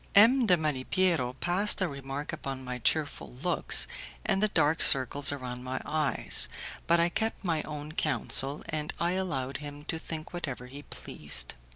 [0.15, 0.47] M.
[0.47, 3.85] de Malipiero passed a remark upon my cheerful looks
[4.25, 6.49] and the dark circles around my eyes,
[6.87, 11.53] but I kept my own counsel, and I allowed him to think whatever he pleased.